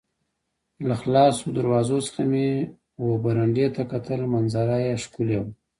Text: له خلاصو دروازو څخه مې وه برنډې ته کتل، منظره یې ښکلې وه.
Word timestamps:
له 0.87 0.95
خلاصو 1.01 1.45
دروازو 1.57 1.97
څخه 2.07 2.21
مې 2.31 2.47
وه 3.05 3.15
برنډې 3.23 3.67
ته 3.75 3.81
کتل، 3.91 4.19
منظره 4.33 4.77
یې 4.85 4.93
ښکلې 5.03 5.37
وه. 5.41 5.51